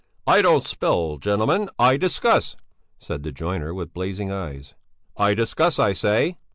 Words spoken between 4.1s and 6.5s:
eyes. "I discuss, I say.